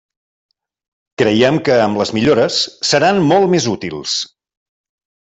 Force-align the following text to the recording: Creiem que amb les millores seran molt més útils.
Creiem 1.21 1.59
que 1.67 1.75
amb 1.83 1.99
les 2.03 2.13
millores 2.19 2.57
seran 2.93 3.21
molt 3.33 3.53
més 3.53 3.69
útils. 3.77 4.17